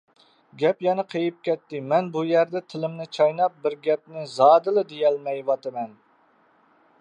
گەپ 0.61 0.79
يەنە 0.85 1.03
قېيىپ 1.09 1.35
كەتتى، 1.49 1.81
مەن 1.91 2.09
بۇ 2.15 2.23
يەردە 2.29 2.61
تىلىمنى 2.75 3.07
چايناپ 3.19 3.61
بىر 3.67 3.77
گەپنى 3.89 4.25
زادىلا 4.33 4.87
دېيەلمەيۋاتىمەن. 4.95 5.95